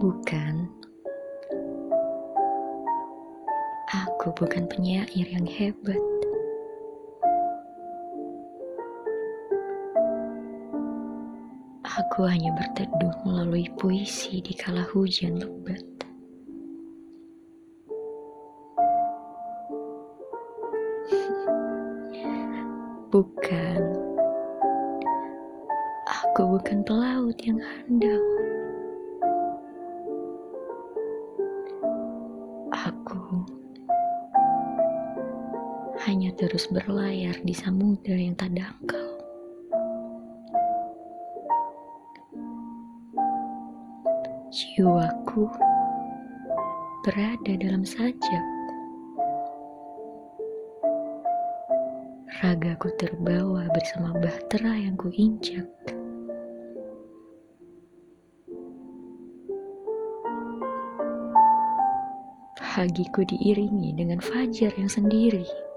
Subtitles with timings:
[0.00, 0.64] Bukan,
[3.92, 6.00] aku bukan penyair yang hebat.
[11.84, 15.84] Aku hanya berteduh melalui puisi di kala hujan lebat.
[23.12, 23.82] Bukan,
[26.08, 28.40] aku bukan pelaut yang handal.
[36.10, 39.14] Hanya terus berlayar di samudera yang tak dangkal.
[44.50, 45.46] Jiwaku
[47.06, 48.46] berada dalam sajak.
[52.42, 55.70] Ragaku terbawa bersama bahtera yang kuinjak.
[62.58, 65.69] Pagiku diiringi dengan fajar yang sendiri.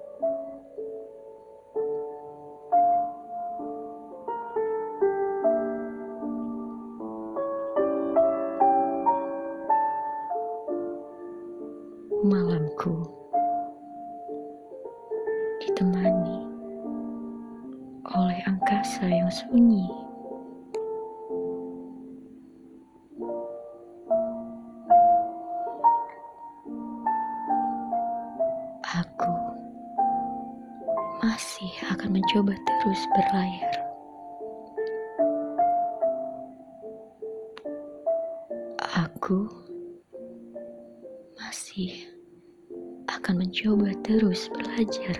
[12.23, 13.03] Malamku
[15.59, 16.39] ditemani
[18.15, 19.91] oleh angkasa yang sunyi.
[28.87, 29.35] Aku
[31.19, 33.75] masih akan mencoba terus berlayar.
[38.79, 39.51] Aku
[41.35, 42.12] masih
[43.23, 45.15] akan mencoba terus belajar.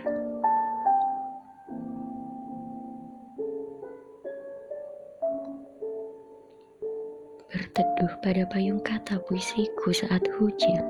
[7.48, 10.84] Berteduh pada payung kata puisiku saat hujan.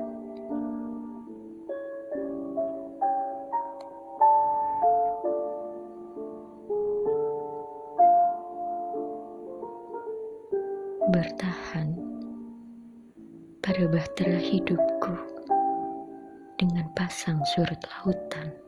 [11.14, 11.94] Bertahan
[13.62, 15.33] pada bahtera hidupku
[16.64, 18.63] dengan pasang surut lautan.